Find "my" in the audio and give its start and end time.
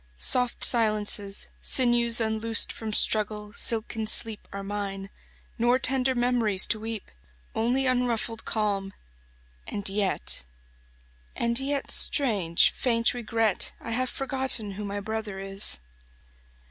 14.85-15.01